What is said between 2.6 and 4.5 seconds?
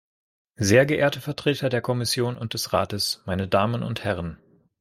Rates, meine Damen und Herren!